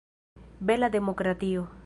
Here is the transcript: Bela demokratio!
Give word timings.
Bela 0.69 0.89
demokratio! 0.89 1.69